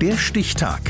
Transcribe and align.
Der 0.00 0.16
Stichtag. 0.16 0.80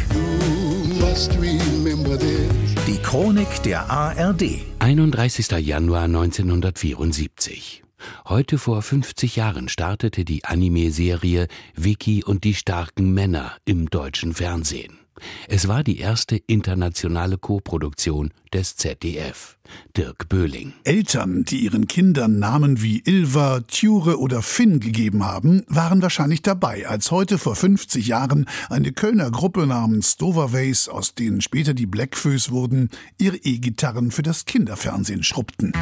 Die 2.87 2.99
Chronik 2.99 3.63
der 3.63 3.91
ARD. 3.91 4.43
31. 4.81 5.51
Januar 5.67 6.03
1974. 6.03 7.83
Heute 8.27 8.59
vor 8.59 8.83
50 8.83 9.37
Jahren 9.37 9.71
startete 9.71 10.27
die 10.27 10.45
Anime-Serie 10.45 11.49
Vicky 11.75 12.23
und 12.23 12.45
die 12.45 12.53
starken 12.53 13.15
Männer 13.15 13.57
im 13.65 13.89
deutschen 13.89 14.35
Fernsehen. 14.35 14.99
Es 15.49 15.69
war 15.69 15.85
die 15.85 15.99
erste 15.99 16.37
internationale 16.37 17.39
Koproduktion 17.39 18.31
des 18.53 18.77
ZDF. 18.77 19.59
Dirk 19.97 20.29
Böhling. 20.29 20.73
Eltern, 20.85 21.45
die 21.45 21.59
ihren 21.59 21.87
Kindern 21.89 22.39
Namen 22.39 22.83
wie 22.83 23.03
Ilva, 23.05 23.61
Tjure 23.61 24.19
oder 24.19 24.43
Finn 24.43 24.81
gegeben 24.81 25.25
haben, 25.25 25.65
waren 25.69 26.01
wahrscheinlich 26.03 26.43
dabei, 26.43 26.89
als 26.89 27.11
heute 27.11 27.39
vor 27.39 27.57
50 27.57 28.07
Jahren 28.07 28.47
eine 28.71 28.93
Kölner 28.93 29.31
Gruppe 29.31 29.67
namens 29.67 30.13
Stoverways, 30.13 30.89
aus 30.89 31.15
denen 31.15 31.41
später 31.41 31.75
die 31.75 31.87
Blackfoes 31.87 32.51
wurden, 32.51 32.91
ihre 33.19 33.37
E-Gitarren 33.37 34.11
für 34.11 34.23
das 34.23 34.47
Kinderfernsehen 34.47 35.23
schrubbten. 35.23 35.73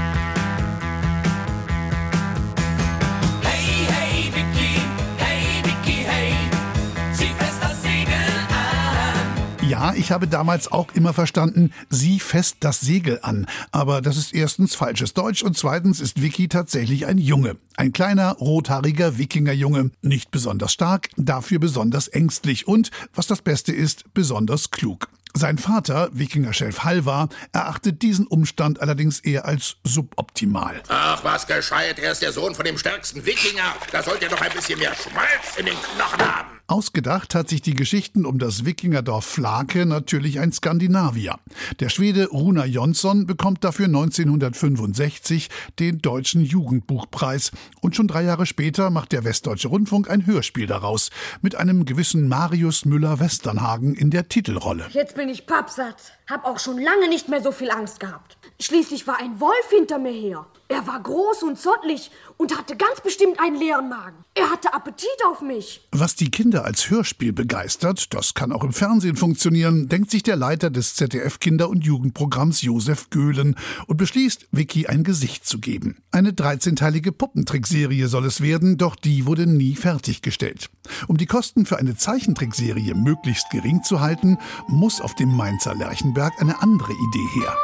Ja, 9.68 9.94
ich 9.94 10.12
habe 10.12 10.28
damals 10.28 10.70
auch 10.70 10.92
immer 10.94 11.12
verstanden, 11.12 11.72
sieh 11.90 12.20
fest 12.20 12.58
das 12.60 12.80
Segel 12.80 13.18
an. 13.22 13.46
Aber 13.72 14.00
das 14.00 14.16
ist 14.16 14.32
erstens 14.32 14.76
falsches 14.76 15.12
Deutsch 15.12 15.42
und 15.42 15.58
zweitens 15.58 15.98
ist 15.98 16.22
Vicky 16.22 16.46
tatsächlich 16.46 17.06
ein 17.06 17.18
Junge. 17.18 17.56
Ein 17.76 17.92
kleiner, 17.92 18.34
rothaariger 18.34 19.18
Wikingerjunge. 19.18 19.90
Nicht 20.02 20.30
besonders 20.30 20.72
stark, 20.72 21.08
dafür 21.16 21.58
besonders 21.58 22.06
ängstlich 22.06 22.68
und, 22.68 22.92
was 23.12 23.26
das 23.26 23.42
Beste 23.42 23.72
ist, 23.72 24.14
besonders 24.14 24.70
klug. 24.70 25.08
Sein 25.34 25.58
Vater, 25.58 26.10
Wikinger-Chef 26.12 26.84
Halvar, 26.84 27.28
erachtet 27.52 28.02
diesen 28.02 28.28
Umstand 28.28 28.80
allerdings 28.80 29.18
eher 29.18 29.46
als 29.46 29.78
suboptimal. 29.82 30.80
Ach, 30.88 31.24
was 31.24 31.46
gescheit, 31.46 31.98
er 31.98 32.12
ist 32.12 32.22
der 32.22 32.32
Sohn 32.32 32.54
von 32.54 32.64
dem 32.64 32.78
stärksten 32.78 33.26
Wikinger. 33.26 33.74
Da 33.90 34.02
sollte 34.02 34.26
er 34.26 34.30
doch 34.30 34.40
ein 34.40 34.52
bisschen 34.52 34.78
mehr 34.78 34.94
Schmalz 34.94 35.56
in 35.58 35.66
den 35.66 35.74
Knochen 35.74 36.20
haben. 36.20 36.55
Ausgedacht 36.68 37.36
hat 37.36 37.48
sich 37.48 37.62
die 37.62 37.74
Geschichten 37.74 38.26
um 38.26 38.40
das 38.40 38.64
Wikingerdorf 38.64 39.24
Flake 39.24 39.86
natürlich 39.86 40.40
ein 40.40 40.50
Skandinavier. 40.50 41.36
Der 41.78 41.88
Schwede 41.90 42.26
Runa 42.26 42.66
Jonsson 42.66 43.24
bekommt 43.24 43.62
dafür 43.62 43.86
1965 43.86 45.48
den 45.78 45.98
Deutschen 45.98 46.42
Jugendbuchpreis 46.42 47.52
und 47.80 47.94
schon 47.94 48.08
drei 48.08 48.24
Jahre 48.24 48.46
später 48.46 48.90
macht 48.90 49.12
der 49.12 49.22
Westdeutsche 49.22 49.68
Rundfunk 49.68 50.10
ein 50.10 50.26
Hörspiel 50.26 50.66
daraus 50.66 51.10
mit 51.40 51.54
einem 51.54 51.84
gewissen 51.84 52.26
Marius 52.26 52.84
Müller-Westernhagen 52.84 53.94
in 53.94 54.10
der 54.10 54.28
Titelrolle. 54.28 54.86
Jetzt 54.90 55.14
bin 55.14 55.28
ich 55.28 55.46
pappsatt. 55.46 56.15
Hab 56.28 56.44
auch 56.44 56.58
schon 56.58 56.78
lange 56.78 57.08
nicht 57.08 57.28
mehr 57.28 57.40
so 57.40 57.52
viel 57.52 57.70
Angst 57.70 58.00
gehabt. 58.00 58.36
Schließlich 58.60 59.06
war 59.06 59.20
ein 59.20 59.38
Wolf 59.38 59.70
hinter 59.70 59.98
mir 59.98 60.10
her. 60.10 60.46
Er 60.68 60.84
war 60.88 61.00
groß 61.00 61.44
und 61.44 61.58
zottlig 61.58 62.10
und 62.36 62.58
hatte 62.58 62.76
ganz 62.76 63.00
bestimmt 63.00 63.38
einen 63.38 63.56
leeren 63.56 63.88
Magen. 63.88 64.16
Er 64.34 64.50
hatte 64.50 64.74
Appetit 64.74 65.08
auf 65.30 65.40
mich. 65.40 65.86
Was 65.92 66.16
die 66.16 66.30
Kinder 66.30 66.64
als 66.64 66.90
Hörspiel 66.90 67.32
begeistert, 67.32 68.12
das 68.12 68.34
kann 68.34 68.52
auch 68.52 68.64
im 68.64 68.72
Fernsehen 68.72 69.16
funktionieren, 69.16 69.88
denkt 69.88 70.10
sich 70.10 70.24
der 70.24 70.36
Leiter 70.36 70.68
des 70.68 70.96
ZDF 70.96 71.38
Kinder- 71.38 71.70
und 71.70 71.84
Jugendprogramms 71.84 72.62
Josef 72.62 73.10
Göhlen 73.10 73.54
und 73.86 73.96
beschließt, 73.96 74.48
Vicky 74.50 74.88
ein 74.88 75.04
Gesicht 75.04 75.46
zu 75.46 75.60
geben. 75.60 76.02
Eine 76.10 76.32
13-teilige 76.32 77.12
Puppentrickserie 77.12 78.08
soll 78.08 78.26
es 78.26 78.40
werden, 78.40 78.76
doch 78.76 78.96
die 78.96 79.26
wurde 79.26 79.46
nie 79.46 79.76
fertiggestellt. 79.76 80.68
Um 81.06 81.16
die 81.16 81.26
Kosten 81.26 81.64
für 81.64 81.78
eine 81.78 81.96
Zeichentrickserie 81.96 82.94
möglichst 82.94 83.50
gering 83.50 83.84
zu 83.84 84.00
halten, 84.00 84.38
muss 84.66 85.00
auf 85.00 85.14
dem 85.14 85.34
Mainzer 85.34 85.74
Lerchenberg 86.16 86.40
eine 86.40 86.62
andere 86.62 86.94
Idee 86.94 87.26
her. 87.26 87.54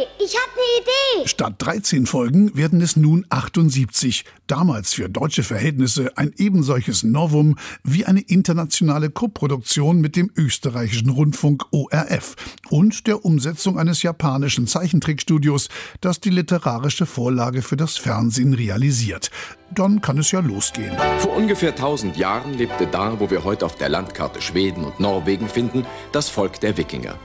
Hey, 0.00 0.08
ich 0.18 0.34
habe 0.34 0.50
eine 0.54 1.20
Idee. 1.20 1.28
Statt 1.28 1.56
13 1.58 2.06
Folgen 2.06 2.56
werden 2.56 2.80
es 2.80 2.96
nun 2.96 3.26
78. 3.28 4.24
Damals 4.46 4.94
für 4.94 5.10
deutsche 5.10 5.42
Verhältnisse 5.42 6.16
ein 6.16 6.32
ebensolches 6.38 7.02
Novum 7.02 7.56
wie 7.84 8.06
eine 8.06 8.20
internationale 8.20 9.10
Koproduktion 9.10 10.00
mit 10.00 10.16
dem 10.16 10.30
österreichischen 10.36 11.10
Rundfunk 11.10 11.66
ORF 11.72 12.36
und 12.70 13.06
der 13.08 13.26
Umsetzung 13.26 13.78
eines 13.78 14.02
japanischen 14.02 14.66
Zeichentrickstudios, 14.66 15.68
das 16.00 16.18
die 16.18 16.30
literarische 16.30 17.04
Vorlage 17.04 17.60
für 17.60 17.76
das 17.76 17.98
Fernsehen 17.98 18.54
realisiert. 18.54 19.30
Dann 19.74 20.00
kann 20.00 20.16
es 20.16 20.30
ja 20.30 20.40
losgehen. 20.40 20.96
Vor 21.18 21.36
ungefähr 21.36 21.72
1000 21.72 22.16
Jahren 22.16 22.54
lebte 22.54 22.86
da, 22.86 23.20
wo 23.20 23.30
wir 23.30 23.44
heute 23.44 23.66
auf 23.66 23.76
der 23.76 23.90
Landkarte 23.90 24.40
Schweden 24.40 24.84
und 24.84 24.98
Norwegen 24.98 25.48
finden, 25.48 25.84
das 26.12 26.30
Volk 26.30 26.58
der 26.60 26.78
Wikinger. 26.78 27.18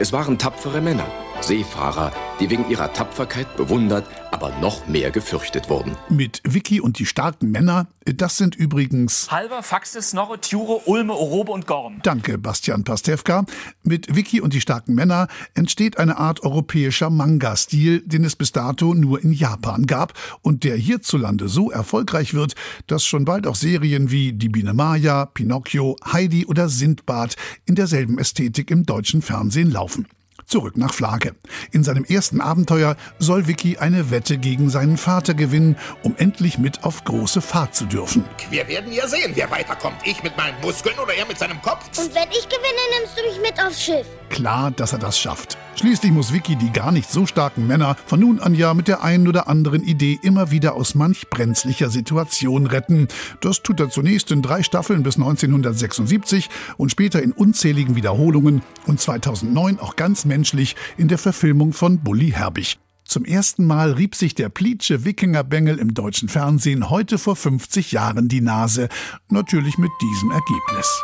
Es 0.00 0.12
waren 0.12 0.38
tapfere 0.38 0.80
Männer, 0.80 1.08
Seefahrer, 1.40 2.12
die 2.40 2.50
wegen 2.50 2.68
ihrer 2.70 2.92
Tapferkeit 2.92 3.56
bewundert, 3.56 4.06
aber 4.30 4.52
noch 4.60 4.86
mehr 4.86 5.10
gefürchtet 5.10 5.68
wurden. 5.68 5.96
Mit 6.08 6.40
Vicky 6.44 6.80
und 6.80 6.98
die 6.98 7.06
starken 7.06 7.50
Männer, 7.50 7.88
das 8.04 8.36
sind 8.36 8.54
übrigens 8.54 9.30
Halber, 9.30 9.62
Faxes, 9.62 10.10
Snorre, 10.10 10.40
Tjure, 10.40 10.82
Ulme, 10.86 11.14
Orobe 11.14 11.52
und 11.52 11.66
Gorm. 11.66 12.00
Danke, 12.02 12.38
Bastian 12.38 12.84
Pastewka. 12.84 13.44
Mit 13.82 14.14
Vicky 14.14 14.40
und 14.40 14.52
die 14.52 14.60
starken 14.60 14.94
Männer 14.94 15.28
entsteht 15.54 15.98
eine 15.98 16.18
Art 16.18 16.42
europäischer 16.42 17.10
Manga-Stil, 17.10 18.02
den 18.06 18.24
es 18.24 18.36
bis 18.36 18.52
dato 18.52 18.94
nur 18.94 19.22
in 19.22 19.32
Japan 19.32 19.86
gab 19.86 20.14
und 20.42 20.64
der 20.64 20.76
hierzulande 20.76 21.48
so 21.48 21.70
erfolgreich 21.70 22.34
wird, 22.34 22.54
dass 22.86 23.04
schon 23.04 23.24
bald 23.24 23.46
auch 23.46 23.56
Serien 23.56 24.10
wie 24.10 24.32
Die 24.32 24.48
Biene 24.48 24.74
Maya, 24.74 25.26
Pinocchio, 25.26 25.96
Heidi 26.12 26.46
oder 26.46 26.68
Sindbad 26.68 27.36
in 27.66 27.74
derselben 27.74 28.18
Ästhetik 28.18 28.70
im 28.70 28.86
deutschen 28.86 29.22
Fernsehen 29.22 29.70
laufen. 29.70 30.06
Zurück 30.48 30.78
nach 30.78 30.94
Flake. 30.94 31.34
In 31.72 31.84
seinem 31.84 32.04
ersten 32.04 32.40
Abenteuer 32.40 32.96
soll 33.18 33.46
Vicky 33.46 33.76
eine 33.76 34.10
Wette 34.10 34.38
gegen 34.38 34.70
seinen 34.70 34.96
Vater 34.96 35.34
gewinnen, 35.34 35.76
um 36.02 36.16
endlich 36.16 36.56
mit 36.56 36.84
auf 36.84 37.04
große 37.04 37.42
Fahrt 37.42 37.74
zu 37.74 37.84
dürfen. 37.84 38.24
Wir 38.48 38.66
werden 38.66 38.90
ja 38.90 39.06
sehen, 39.06 39.32
wer 39.34 39.50
weiterkommt. 39.50 39.96
Ich 40.04 40.22
mit 40.22 40.38
meinen 40.38 40.58
Muskeln 40.62 40.98
oder 40.98 41.12
er 41.12 41.26
mit 41.26 41.38
seinem 41.38 41.60
Kopf. 41.60 41.86
Und 41.98 42.14
wenn 42.14 42.30
ich 42.30 42.48
gewinne, 42.48 42.98
nimmst 42.98 43.18
du 43.18 43.22
mich 43.28 43.50
mit 43.50 43.62
aufs 43.62 43.82
Schiff. 43.82 44.06
Klar, 44.30 44.70
dass 44.70 44.94
er 44.94 44.98
das 44.98 45.18
schafft. 45.18 45.58
Schließlich 45.78 46.10
muss 46.10 46.32
Vicky 46.32 46.56
die 46.56 46.72
gar 46.72 46.90
nicht 46.90 47.08
so 47.08 47.24
starken 47.24 47.68
Männer 47.68 47.96
von 48.06 48.18
nun 48.18 48.40
an 48.40 48.52
ja 48.56 48.74
mit 48.74 48.88
der 48.88 49.04
einen 49.04 49.28
oder 49.28 49.46
anderen 49.46 49.84
Idee 49.84 50.18
immer 50.22 50.50
wieder 50.50 50.74
aus 50.74 50.96
manch 50.96 51.30
brenzlicher 51.30 51.88
Situation 51.88 52.66
retten. 52.66 53.06
Das 53.40 53.62
tut 53.62 53.78
er 53.78 53.88
zunächst 53.88 54.32
in 54.32 54.42
drei 54.42 54.64
Staffeln 54.64 55.04
bis 55.04 55.14
1976 55.14 56.50
und 56.78 56.90
später 56.90 57.22
in 57.22 57.30
unzähligen 57.30 57.94
Wiederholungen 57.94 58.62
und 58.86 59.00
2009 59.00 59.78
auch 59.78 59.94
ganz 59.94 60.24
menschlich 60.38 60.76
in 60.96 61.08
der 61.08 61.18
Verfilmung 61.18 61.72
von 61.72 61.98
Bully 61.98 62.30
Herbig. 62.30 62.78
Zum 63.04 63.24
ersten 63.24 63.64
Mal 63.64 63.92
rieb 63.92 64.14
sich 64.14 64.36
der 64.36 64.50
Plitsche 64.50 65.04
Wikingerbengel 65.04 65.78
im 65.78 65.94
deutschen 65.94 66.28
Fernsehen 66.28 66.90
heute 66.90 67.18
vor 67.18 67.34
50 67.34 67.90
Jahren 67.90 68.28
die 68.28 68.40
Nase. 68.40 68.88
Natürlich 69.30 69.78
mit 69.78 69.90
diesem 70.00 70.30
Ergebnis. 70.30 71.02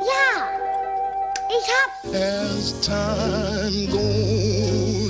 Ja, 0.00 0.50
ich 1.48 1.66
hab. 1.72 2.12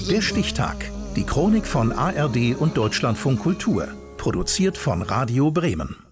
Der 0.08 0.20
Stichtag. 0.22 0.90
Die 1.16 1.24
Chronik 1.24 1.66
von 1.66 1.90
ARD 1.90 2.54
und 2.56 2.76
Deutschlandfunk 2.76 3.40
Kultur. 3.40 3.88
Produziert 4.18 4.78
von 4.78 5.02
Radio 5.02 5.50
Bremen. 5.50 6.03